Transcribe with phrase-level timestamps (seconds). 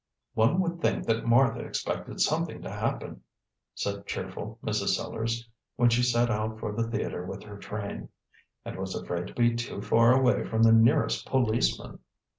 [0.33, 3.21] "One would think that Martha expected something to happen,"
[3.75, 4.95] said cheerful Mrs.
[4.97, 8.09] Sellars, when she set out for the theatre with her train,
[8.65, 11.99] "and was afraid to be too far away from the nearest policeman!"